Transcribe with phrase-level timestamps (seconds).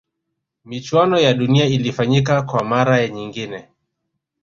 [0.65, 3.69] michuano ya dunia ilifanyika kwa mara nyingine